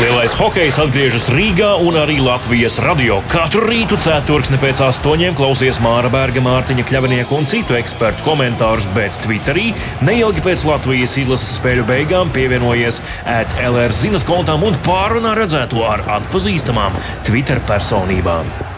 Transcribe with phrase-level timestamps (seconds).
[0.00, 3.18] Lielais hokejs atgriežas Rīgā un arī Latvijas radio.
[3.28, 9.12] Katru rītu ceturksni pēc astoņiem klausies Māra Berga, Mārtiņa Kļavinieka un citu ekspertu komentārus, bet
[9.26, 9.74] Twitterī
[10.08, 16.96] neilgi pēc Latvijas izlases spēļu beigām pievienojies ētlR zinas kontām un pārunā redzēto ar atpazīstamām
[17.28, 18.69] Twitter personībām.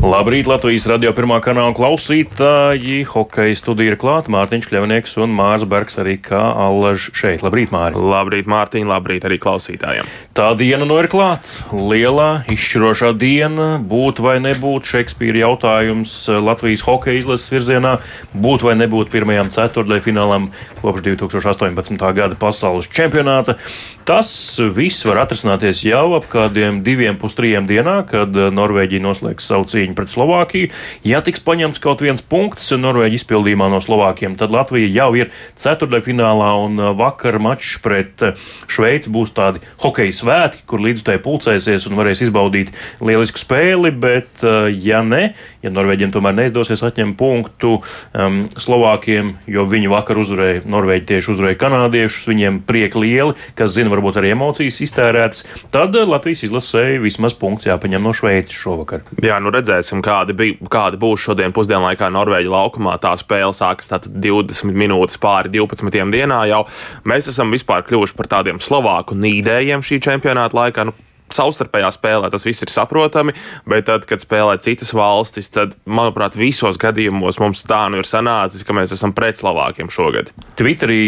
[0.00, 3.02] Labrīt, Latvijas radio pirmā kanāla klausītāji.
[3.04, 4.32] Hokeja studija ir klāta.
[4.32, 7.42] Mārtiņš Kļavnieks un Mārs Bergs arī kā allaž šeit.
[7.44, 8.00] Labrīt, Māri.
[8.00, 10.08] Labrīt, Mārtiņ, labrīt arī klausītājiem.
[10.32, 11.68] Tā diena nu ir klāta.
[11.76, 13.74] Lielā, izšķirošā diena.
[13.76, 17.98] Būt vai nebūt Šekspīra jautājums Latvijas hokeja izlases virzienā.
[18.32, 20.48] Būt vai nebūt pirmajam ceturtdaļa finālam
[20.80, 22.00] kopš 2018.
[22.16, 23.58] gada pasaules čempionāta.
[24.08, 24.32] Tas
[24.72, 30.12] viss var atrisināties jau ap kādiem diviem pustrījiem dienā, kad Norvēģija noslēgs savu cīņu pret
[30.12, 30.70] Slovākiju.
[31.06, 36.50] Ja tiks paņemts kaut viens punkts Norvēģijas izpildījumā no Slovākiem, tad Latvija jau ir ceturdaļfinālā
[36.64, 38.38] un uh, vakar mačs pret uh,
[38.70, 42.72] Šveici būs tādi hokeja svētki, kur līdzutēji pulcēsies un varēs izbaudīt
[43.04, 45.32] lielisku spēli, bet uh, ja ne,
[45.64, 51.60] ja Norvēģiem tomēr neizdosies atņemt punktu um, Slovākiem, jo viņi vakar uzvarēja, Norvēģi tieši uzvarēja
[51.60, 57.68] kanādiešus, viņiem prieki lieli, kas zina, varbūt arī emocijas iztērētas, tad Latvijas izlasēji vismaz punkts
[57.68, 59.04] jāpaņem no Šveices šovakar.
[59.24, 62.98] Jā, nu redzēsim redzēsim, kādi, bija, kādi būs šodien pusdienlaikā Norvēģija laukumā.
[63.00, 66.10] Tā spēle sākas 20 minūtes pāri 12.
[66.12, 66.66] dienā jau.
[67.04, 70.86] Mēs esam vispār kļuvuši par tādiem Slovāku nīdējiem šī čempionāta laikā.
[70.88, 70.94] Nu,
[71.36, 73.34] savstarpējā spēlē tas viss ir saprotami,
[73.68, 78.64] bet tad, kad spēlē citas valstis, tad, manuprāt, visos gadījumos mums tā nu ir sanācis,
[78.66, 80.32] ka mēs esam pret Slovākiem šogad.
[80.58, 81.02] Twitterī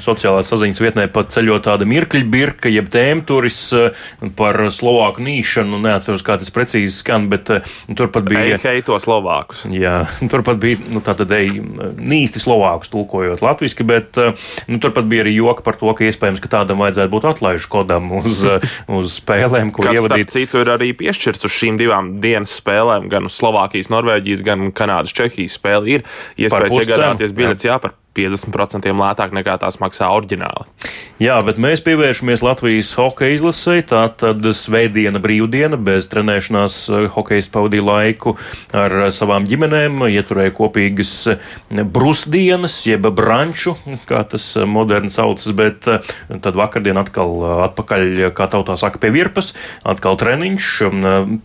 [0.00, 4.04] sociālās saziņas vietnē pat ceļo tāda mirkļbirka, jeb tēmturis eh,
[4.38, 8.58] par Slovāku nīšanu, neatceros, kā tas precīzi skan, bet eh, turpat bija.
[8.64, 9.64] Heito Slovākus.
[9.72, 11.58] Jā, turpat bija, nu, tā tad ej,
[11.98, 16.52] nīsti Slovākus tulkojot latviski, bet nu, turpat bija arī joka par to, ka iespējams, ka
[16.58, 18.42] tādam vajadzētu būt atlaižu kodam uz,
[19.00, 20.32] uz spēlēm spēlēm, ko Kas, ievadīt.
[20.32, 25.14] Citu ir arī piešķirts uz šīm divām dienas spēlēm, gan uz Slovākijas, Norvēģijas, gan Kanādas,
[25.14, 25.98] Čehijas spēli.
[25.98, 26.04] Ir
[26.36, 27.68] iespējas iegādāties biļetes.
[27.68, 30.68] Jā, par 50% lētāk nekā tās maksā oriģināli.
[31.22, 33.76] Jā, bet mēs pievēršamies Latvijas hokeja izlasē.
[33.86, 38.34] Tā tad svētdiena brīvdiena, bez trenēšanās eh, hokeja pavadīja laiku
[38.74, 43.76] ar eh, savām ģimenēm, ieturēja kopīgas eh, brusdienas, jeb branču,
[44.08, 49.52] kā tas moderni saucas, bet tad vakardien atkal atpakaļ, kā tautā saka, pie virpas,
[49.86, 50.70] atkal treniņš.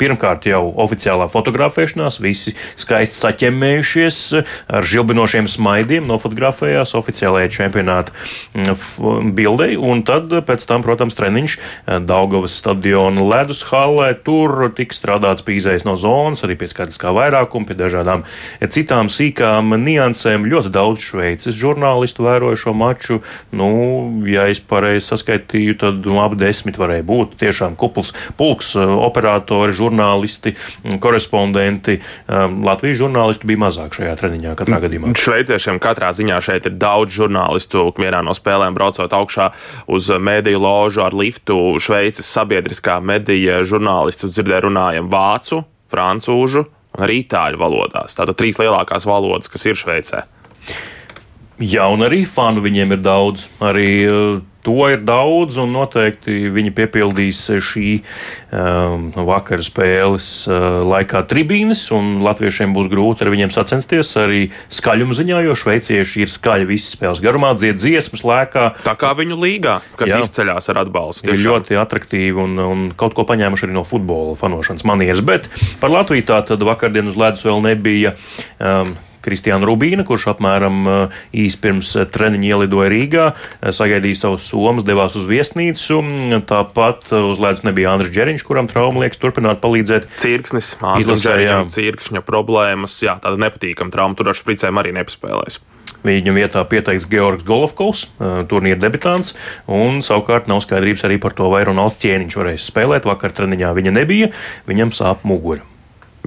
[0.02, 8.14] Pirmkārt jau oficiālā fotografēšanās, visi skaisti saķemmējušies ar žilbinošiem smaidiem no fotografēšanas fotografējās oficiālajai čempionāta
[8.54, 14.14] mm, bildei, un tad pēc tam, protams, treniņš eh, Daugavas stadiona ledus hallē.
[14.24, 18.26] Tur tika strādāts pie izējas no zonas, arī pie skaitiskā vairākuma, pie dažādām
[18.70, 20.48] citām sīkām niansēm.
[20.50, 23.22] Ļoti daudz šveices žurnālistu vēroja šo maču.
[23.52, 23.70] Nu,
[24.28, 27.38] ja es pareizi saskaitīju, tad nu, ap desmit varēja būt.
[27.40, 32.00] Tiešām kupls, pulks, eh, operatori, žurnālisti, mm, korespondenti.
[32.30, 35.14] Latvijas žurnālistu bija mazāk šajā treniņā katrā gadījumā.
[35.18, 37.86] Šveiciešiem katrā ziņā šeit ir daudz žurnālistu.
[38.00, 39.52] Vienā no spēlēm braucot augšā
[39.92, 46.66] uz mediju ložu ar liftu, Šveices sabiedriskā medija žurnālistu dzirdēja runājam vācu, francūžu
[46.98, 48.18] un arī itāļu valodās.
[48.18, 50.26] Tātad trīs lielākās valodas, kas ir Šveicē.
[51.60, 53.46] Jā, un arī fanu viņiem ir daudz.
[53.64, 57.86] Arī uh, To ir daudz, un noteikti viņi piepildīs šī
[58.52, 65.16] um, vakara spēles uh, laikā tribīnes, un latviešiem būs grūti ar viņiem sacensties arī skaļuma
[65.16, 68.68] ziņā, jo šveicieši ir skaļi visas spēles garumā, dzied dziesmas, lēkā.
[68.84, 70.22] Tā kā viņu līgā, kas Jā.
[70.26, 71.32] izceļas ar atbalstu.
[71.32, 75.24] Ir ļoti attraktīvi un, un kaut ko paņēmuši arī no futbola fanošanas manieres.
[75.24, 75.48] Bet
[75.80, 78.18] par Latviju tā tad vakardien uz ledus vēl nebija.
[78.60, 78.98] Um,
[79.30, 84.86] Kristiāna Rubīna, kurš apmēram eh, īsi pirms eh, treniņa ielidoja Rīgā, eh, sagaidīja savus somas,
[84.88, 86.02] devās uz viesnīcu.
[86.50, 90.10] Tāpat uz ledus nebija Andris Džeriņš, kuram trauma liekas turpināt palīdzēt.
[90.20, 91.36] Cirksnis, izlasē,
[91.74, 95.62] cirkšņa problēmas, jā, tāda nepatīkama trauma, tur ar špricēm arī nepaspēlēs.
[96.06, 98.06] Viņa vietā pieteikts Georgs Golovkovs,
[98.48, 99.34] turnīra debitants,
[99.68, 103.10] un savukārt nav skaidrības arī par to, vai Ronalds Cieniņš varēs spēlēt.
[103.10, 104.32] Vakar treniņā viņa nebija,
[104.70, 105.66] viņam sāp mugura.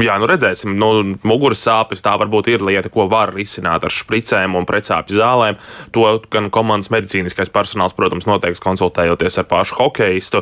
[0.00, 4.54] Jā, nu redzēsim, nu, muguras sāpes tā varbūt ir lieta, ko var risināt ar špricēm
[4.56, 5.58] un precāpju zālēm.
[5.92, 10.40] To gan komandas medicīniskais personāls, protams, noteiks konsultējoties ar pašu hokeistu.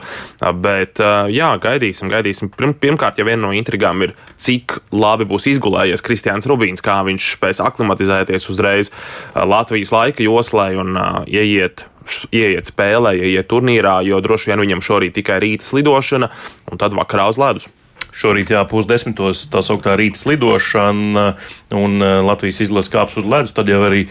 [0.63, 1.03] Bet,
[1.35, 2.53] jā, gaidīsim, gaidīsim.
[2.55, 7.63] Pirmkārt, ja viena no intrigām ir, cik labi būs izgulējies Kristians Rubīns, kā viņš spēs
[7.67, 8.95] aklimatizēties uzreiz
[9.35, 10.95] Latvijas laika joslai un
[11.27, 11.89] ieiet
[12.35, 16.31] ieiet spēlē, ieiet turnīrā, jo droši vien viņam šorīt tikai rīta slidošana
[16.73, 17.69] un tad vakarā uz ledus.
[18.17, 21.27] Šorīt jā, pusdesmitos tā sauktā rīta slidošana
[21.77, 23.55] un Latvijas izlases kāps uz ledus.
[23.57, 24.07] Tad jau arī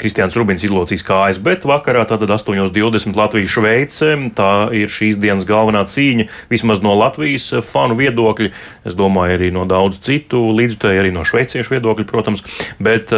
[0.00, 4.10] Kristians Rubins izlocīs kājas, bet vakarā tātad 8.20 Latvijas Šveice.
[4.34, 8.50] Tā ir šīs dienas galvenā cīņa, vismaz no Latvijas fanu viedokļa.
[8.88, 12.44] Es domāju, arī no daudz citu līdzutēju, arī no šveiciešu viedokļa, protams.
[12.82, 13.14] Bet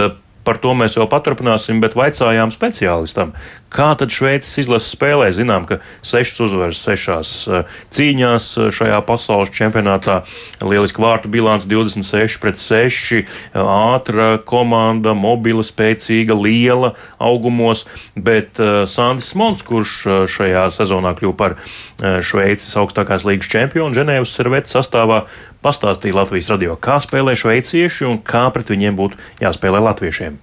[0.46, 3.32] par to mēs vēl paturpināsim, bet vaicājām speciālistam,
[3.74, 5.28] kā tad Šveices izlases spēlē.
[5.34, 10.20] Zinām, ka sešas uzvaras sešās eh, cīņās eh, šajā pasaules čempionātā.
[10.62, 13.26] Lieliski vārtu bilants 26 pret 6,
[13.58, 17.84] ātra komanda, mobila, spēcīga, liela augumos,
[18.14, 19.94] bet uh, Sandis Mons, kurš
[20.30, 21.56] šajā sezonā kļuva par
[21.96, 25.24] Šveices augstākās līgas čempionu Ženēvas servetes sastāvā,
[25.66, 30.38] pastāstīja Latvijas radio, kā spēlē šveicieši un kā pret viņiem būtu jāspēlē latviešiem.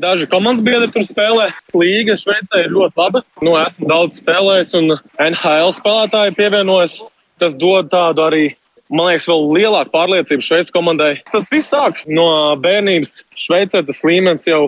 [0.00, 1.52] Daži komandas biedri tur spēlē.
[1.78, 3.20] Līga Šveicē ir ļoti laba.
[3.46, 6.96] Nu, esmu daudz spēlējis, un NHL spēlētāji pievienojas.
[7.38, 8.42] Tas dod tādu arī,
[8.90, 11.12] man liekas, vēl lielāku pārliecību Šveices komandai.
[11.30, 12.26] Tas viss sāks no
[12.64, 13.20] bērnības.
[13.38, 14.64] Šveicē tas līmenis jau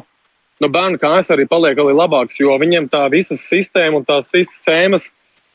[0.62, 4.62] no bērnu kājas arī paliek arī labāks, jo viņiem tā visas sistēma un tās visas
[4.62, 5.10] sēmas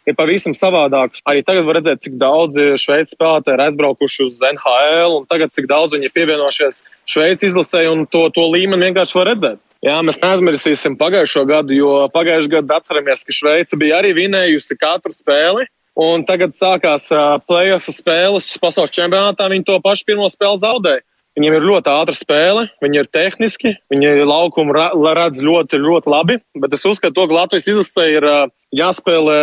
[0.09, 1.21] ir pavisam savādāks.
[1.30, 5.68] Arī tagad var redzēt, cik daudz šveicis spēlētāji ir aizbraukuši uz NHL, un tagad cik
[5.71, 9.62] daudz viņi ir pievienojušies Šveices izlasē, un to, to līmeni vienkārši var redzēt.
[9.81, 15.13] Jā, mēs neaizmirsīsim pagājušo gadu, jo pagājušajā gadā atceramies, ka Šveice bija arī vinējusi katru
[15.15, 15.65] spēli.
[16.01, 19.50] Un tagad sākās uh, playoff spēles pasaules čempionātā.
[19.51, 21.04] Viņi to pašu pirmo spēli zaudēja.
[21.39, 26.36] Viņiem ir ļoti ātra spēle, viņi ir tehniski, viņi laukumu redz ļoti, ļoti labi.
[26.60, 28.28] Bet es uzskatu, to, ka Latvijas izlasē ir
[28.75, 29.38] jāspēlē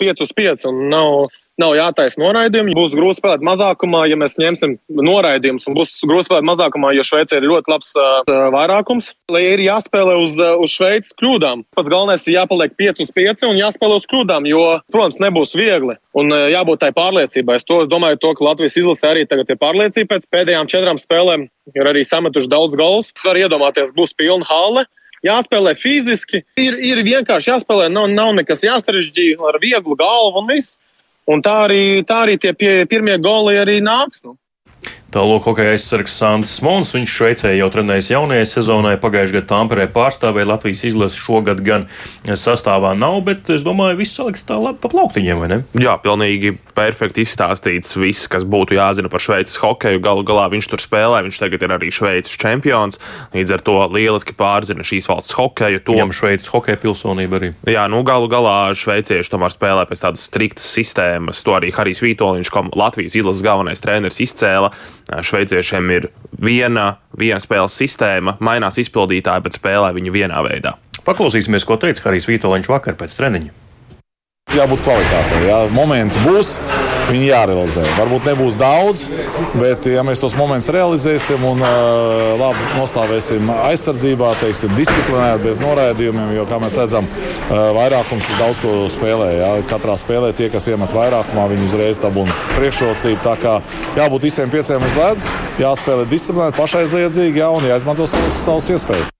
[0.00, 1.26] 5 uz 5 un nav
[1.60, 2.74] nav jātaisa noraidījumi.
[2.76, 7.38] Būs grūti spēlēt mazākumā, ja mēs ņemsim noraidījumus, un būs grūti spēlēt mazākumā, jo Šveicē
[7.38, 9.12] ir ļoti labs uh, vairākums.
[9.32, 11.64] Lai ir jāspēlē uz, uz Šveices kļūdām.
[11.76, 14.64] Pats galvenais ir jāpaliek 5 uz 5 un jāspēlē uz kļūdām, jo,
[14.94, 15.98] protams, nebūs viegli.
[16.18, 17.60] Un uh, jābūt tai pārliecībai.
[17.60, 21.00] Es to es domāju, to, ka Latvijas izlase arī tagad ir pārliecība pēc pēdējām četrām
[21.00, 21.48] spēlēm.
[21.74, 23.14] Ir arī sametuši daudz galus.
[23.14, 24.86] Es varu iedomāties, būs pilna hale
[25.24, 30.76] jāspēlē fiziski, ir, ir vienkārši jāspēlē, nav, nav nekas jāsarežģīja ar vieglu galvu un viss.
[31.32, 34.20] Un tā arī, tā arī tie pie, pirmie goli arī nāks.
[34.24, 34.36] Nu.
[35.14, 36.90] Tālāk, hokeja aizsargs Sandrs Smons.
[36.90, 38.96] Viņš Šveicē jau trenējas jaunajai sezonai.
[38.98, 41.20] Pagājušajā gadā Tamperē pārstāvēja Latvijas izlasi.
[41.22, 41.84] Šogad gan
[42.26, 45.58] sastāvā nav, bet es domāju, viss saliks tā labi pa plauktiņiem, vai ne?
[45.78, 50.02] Jā, pilnīgi perfekti izstāstīts viss, kas būtu jāzina par Šveices hokeju.
[50.02, 52.98] Galu galā viņš tur spēlē, viņš tagad ir arī Šveices čempions.
[53.36, 55.84] Līdz ar to lieliski pārzina šīs valsts hokeju.
[55.86, 55.94] To...
[55.94, 57.52] Viņam Šveices hokeja pilsonība arī.
[57.70, 61.46] Jā, nu galu galā šveicieši tomēr spēlē pēc tādas striktas sistēmas.
[61.46, 64.74] To arī Harijs Vītoliņš, Latvijas izlases galvenais treneris, izcēla.
[65.10, 66.08] Šveiciešiem ir
[66.40, 70.76] viena, viena spēles sistēma, mainās izpildītāji, bet spēlē viņu vienā veidā.
[71.04, 73.52] Paklausīsimies, ko teica Harijs Vitoļņš vakar pēc treniņa.
[74.54, 75.42] Jābūt kvalitātei.
[75.48, 75.60] Jā.
[75.74, 76.56] Momenti būs,
[77.08, 77.84] viņi jārealizē.
[77.98, 79.06] Varbūt nebūs daudz,
[79.58, 86.34] bet ja mēs tos momentus realizēsim un uh, labi nostāvēsim aizsardzībā, teiksim, disciplinēti, bez noraidījumiem,
[86.38, 89.30] jo, kā mēs redzam, uh, vairākums daudz ko spēlē.
[89.38, 89.52] Jā.
[89.70, 93.22] Katrā spēlē tie, kas iemet vairākumā, viņi uzreiz dabūna priekšrocību.
[93.24, 93.56] Tā kā
[93.98, 99.13] jābūt visiem pieciem uz ledus, jāspēlē disciplinēti, pašaizliedzīgi jā, un jāizmanto savas, savas iespējas.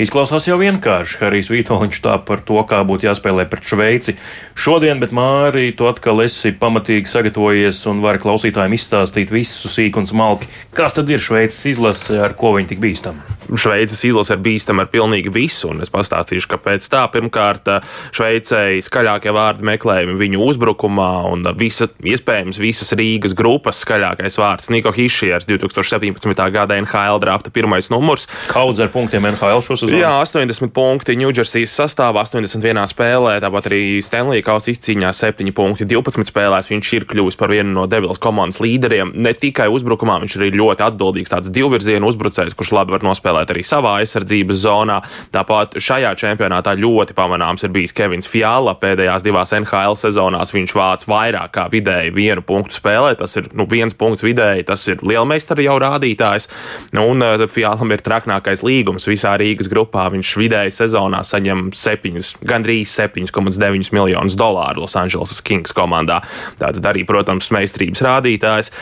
[0.00, 1.18] Izklausās jau vienkārši.
[1.20, 4.14] Harijs Vitoļņš tā par to, kā būtu jāspēlē pret Šveici
[4.56, 10.08] šodien, bet Mārī, tu atkal esi pamatīgi sagatavojies un vari klausītājiem izstāstīt visu sīku un
[10.08, 10.48] smalki.
[10.76, 13.36] Kas tad ir Šveices izlase, ar ko viņi tik bīstami?
[13.50, 17.02] Šveices izlase ir bīstama ar pilnīgi visu, un es pastāstīšu, kāpēc tā.
[17.12, 17.68] Pirmkārt,
[18.16, 24.94] Šveicei skaļākie vārdi meklējumi viņu uzbrukumā, un visa, iespējams visas Rīgas grupas skaļākais vārds- Niko
[24.96, 26.50] Hišiers, 2017.
[26.54, 28.28] gada NHL drafta pirmais numurs.
[28.48, 30.00] Kaudz ar punktiem NHL šo sezonu?
[30.00, 36.30] Jā, 80 punkti Ņūdžersijas sastāvā, 81 spēlē, tāpat arī Stanley Kausa izcīņā 7 punkti 12
[36.30, 36.70] spēlēs.
[36.70, 39.12] Viņš ir kļuvis par vienu no Devils komandas līderiem.
[39.18, 43.52] Ne tikai uzbrukumā, viņš ir ļoti atbildīgs tāds divvirzienu uzbrucējs, kurš labi var nospēlēt spēlēt
[43.52, 45.00] arī savā aizsardzības zonā.
[45.34, 48.74] Tāpat šajā čempionātā ļoti pamanāms ir bijis Kevins Fiala.
[48.80, 53.16] Pēdējās divās NHL sezonās viņš vāc vairāk kā vidēji vienu punktu spēlē.
[53.18, 56.48] Tas ir nu, viens punkts vidēji, tas ir lielmeistara jau rādītājs.
[56.96, 59.79] Nu, un uh, Fialam ir traknākais līgums visā Rīgas grupā.
[59.86, 66.20] Viņš vidēji sezonā saņem 7, gandrīz 7,9 miljonus dolāru Los Angeles Kings komandā.
[66.60, 68.72] Tātad arī, protams, meistarības rādītājs.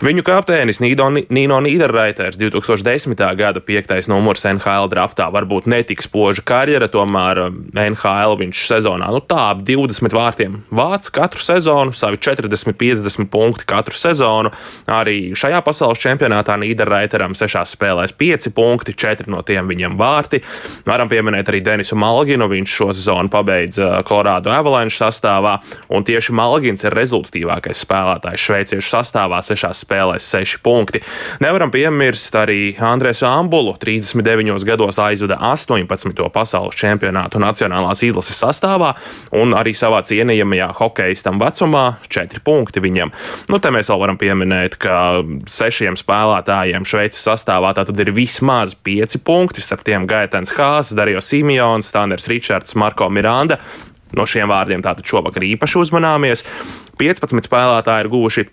[0.00, 3.20] Viņu kapteinis Nino, Nino Nīderraiters 2010.
[3.36, 4.06] gada 5.
[4.08, 9.60] numurs NHL draftā varbūt netik spoža karjera, tomēr um, NHL viņš sezonā nu, tā ap
[9.68, 14.54] 20 vārtiem vāc katru sezonu, savi 40-50 punkti katru sezonu.
[14.88, 20.40] Arī šajā pasaules čempionātā Nīderraiteram sešās spēlēs 5 punkti, 4 no tiem viņam vārti.
[20.88, 25.58] Varam pieminēt arī Denisu Malginu, viņš šo sezonu pabeidza Colorado Avalanche sastāvā,
[25.92, 31.00] un tieši Malgins ir rezultatīvākais spēlētājs šveiciešu sastāvā sešās spēlēs 6 punkti.
[31.40, 36.14] Nevaram piemirst arī Andrēsu Ambulu, 39 gados aizvada 18.
[36.32, 38.94] pasaules čempionātu nacionālās izlases sastāvā,
[39.36, 43.12] un arī savā cienījamajā hokeistam vecumā 4 punkti viņam.
[43.50, 44.96] Nu, te mēs vēl varam pieminēt, ka
[45.50, 51.90] sešiem spēlētājiem Šveices sastāvā tātad ir vismaz 5 punkti, starp tiem Gaitens Hāzes, Dario Simjons,
[51.92, 53.60] Tanders Ričards, Marko Miranda.
[54.16, 56.42] No šiem vārdiem tātad šovakar īpaši uzmanāmies.
[57.00, 58.46] 15 spēlētāji ir guvuši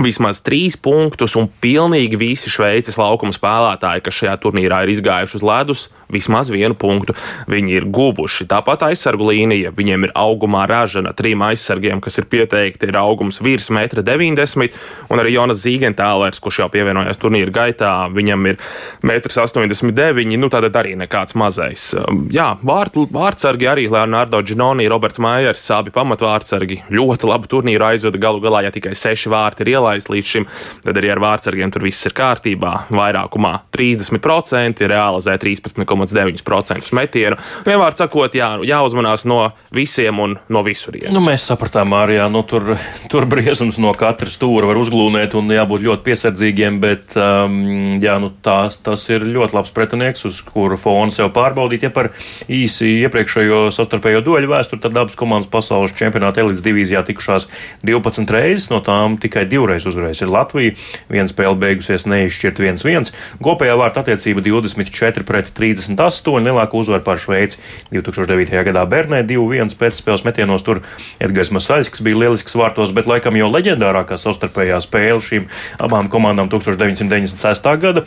[0.00, 5.44] vismaz trīs punktus, un pilnīgi visi Šveices laukuma spēlētāji, kas šajā turnīrā ir izgājuši uz
[5.44, 7.16] ledus, vismaz vienu punktu
[7.50, 8.46] viņi ir guvuši.
[8.50, 13.70] Tāpat aizsargu līnija, viņiem ir augumā ražana trim aizsargiem, kas ir pieteikti, ir augums virs
[13.72, 14.68] 1,90 m,
[15.12, 18.60] un arī Jonas Zīgentālers, kurš jau pievienojās turnīra gaitā, viņam ir
[19.02, 21.90] 1,89 m, nu tātad arī nekāds mazais.
[21.98, 28.20] Um, jā, vārt, vārtsargi arī Leonardo Ginoni, Roberts Maiers, abi pamatvārtsargi ļoti labu turnīru aizvada
[28.20, 30.48] galu galā, ja tikai seši vārti ir ielaisti līdz šim,
[30.84, 32.74] tad arī ar vārtsargiem tur viss ir kārtībā.
[32.92, 36.01] Vairākumā 30% realizē 13,5%.
[36.02, 37.38] 1,9% metienu.
[37.66, 39.40] Vienmēr sakot, jā, jāuzmanās no
[39.74, 41.12] visiem un no visurienes.
[41.14, 42.74] Nu, mēs sapratām, arī nu, tur,
[43.12, 48.32] tur briesmas no katra stūra var uzglūnēt un jābūt ļoti piesardzīgiem, bet um, jā, nu,
[48.44, 51.86] tās, tas ir ļoti labs pretinieks, uz kuru fonu sev pārbaudīt.
[51.86, 52.12] Ja par
[52.52, 57.48] īsi iepriekšējo savstarpējo dueļu vēsturi, tad abas komandas pasaules čempionāta elites divīzijā tikušās
[57.86, 60.76] 12 reizes, no tām tikai divreiz uzvarējusi Latvija.
[61.12, 63.12] Viena spēle beigusies neizšķirt 1-1.
[63.42, 65.91] Kopējā vārta attiecība 24 pret 30.
[65.96, 67.60] 28, lielāku uzvaru pār Šveici
[67.92, 68.64] 2009.
[68.68, 70.64] gadā Bernē 2-1 pēcspēles metienos.
[70.66, 70.82] Tur
[71.22, 75.48] Edgars Masaļskis bija lielisks vārtos, bet laikam jau leģendārākā savstarpējā spēle šīm
[75.82, 77.70] abām komandām 1996.
[77.82, 78.04] gada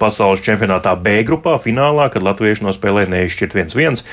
[0.00, 4.04] pasaules čempionātā B grupā finālā, kad latvieši nospēlēja neizšķirt 1-1.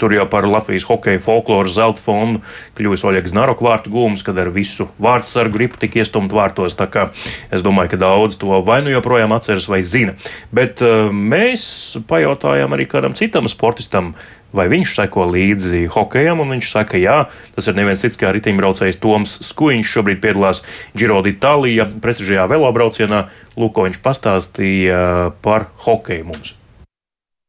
[0.00, 2.42] Tur jau par Latvijas hokeja folkloras zelta fondu
[2.76, 6.76] kļuvis Oļegs Narok vārtu gūms, kad ar visu vārdsargu gripu tika iestumt vārtos.
[6.78, 7.08] Tā kā
[7.54, 10.16] es domāju, ka daudz to vai nu joprojām atceras vai zina.
[10.54, 14.14] Bet uh, mēs pajautājām jautājām arī kādam citam sportistam,
[14.52, 19.00] vai viņš seko līdzi hokejam, un viņš saka, jā, tas ir neviens cits kā riteņbraucējs
[19.00, 19.86] Toms Skuiņš.
[19.86, 20.62] Šobrīd piedalās
[20.96, 23.28] Giro d'Italija prestižajā velobraucienā.
[23.56, 26.54] Lūk, ko viņš pastāstīja par hokeju mums.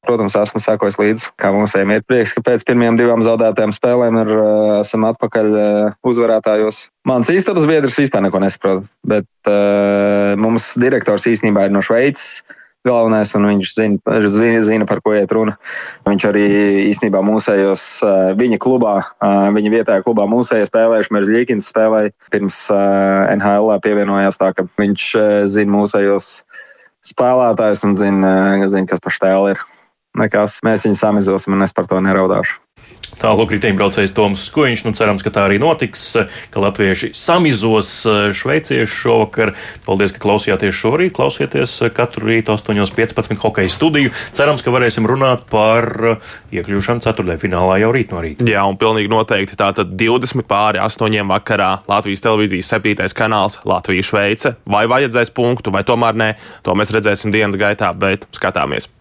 [0.08, 4.30] Protams, esmu sekojis līdzi, kā mums ir prieks, ka pēc pirmajām divām zaudētajām spēlēm ir,
[4.80, 5.50] esam atpakaļ
[6.08, 6.86] uzvarētājos.
[7.10, 12.46] Mans istabas biedrs vispār neko nesaprot, bet uh, mums direktors īstenībā ir no Šveices
[12.88, 15.58] galvenais, un viņš zina, zina, zina, par ko iet runa.
[16.08, 16.46] Viņš arī
[16.88, 17.86] īstenībā mūsējos
[18.40, 18.96] viņa klubā,
[19.56, 21.14] viņa vietējā klubā mūsējā spēlējuši.
[21.16, 25.10] Mērs Ļīkins spēlēja pirms NHL pievienojās tā, ka viņš
[25.54, 26.32] zina mūsējos
[27.08, 28.32] spēlētājus un zina,
[28.68, 29.66] zina kas par stēlu ir.
[30.18, 32.67] Nekas, mēs viņu samizosim, un es par to neraudāšu.
[33.18, 34.84] Tālāk riteņbraucējs Toms Skuiņš.
[34.86, 36.04] Nu, cerams, ka tā arī notiks,
[36.54, 39.54] ka latvieši samizos eh, šveiciešu šovakar.
[39.88, 41.16] Paldies, ka klausījāties šorīt.
[41.18, 44.14] Klausieties eh, katru rītu 8.15 hokeja studiju.
[44.38, 48.46] Cerams, ka varēsim runāt par eh, iekļūšanu ceturtajā finālā jau rīt no rīta.
[48.50, 53.10] Jā, un pilnīgi noteikti tātad 20 pāri 8 vakarā Latvijas televīzijas 7.
[53.18, 54.54] kanāls Latvijas Šveice.
[54.70, 56.30] Vai vajadzēs punktu, vai tomēr nē,
[56.66, 58.92] to mēs redzēsim dienas gaitā, bet skatāmies.